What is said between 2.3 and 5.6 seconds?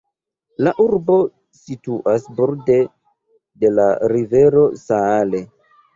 borde de la rivero Saale.